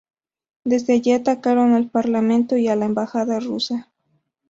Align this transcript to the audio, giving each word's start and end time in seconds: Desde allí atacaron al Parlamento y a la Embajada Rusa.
Desde 0.63 0.93
allí 0.93 1.11
atacaron 1.11 1.73
al 1.75 1.91
Parlamento 1.91 2.57
y 2.57 2.67
a 2.69 2.75
la 2.75 2.85
Embajada 2.87 3.39
Rusa. 3.39 3.91